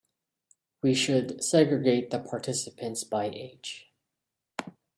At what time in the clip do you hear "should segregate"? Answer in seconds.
0.95-2.09